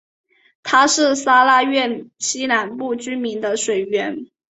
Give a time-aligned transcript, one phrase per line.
[0.63, 4.25] 它是沙拉越西南部居民的水源。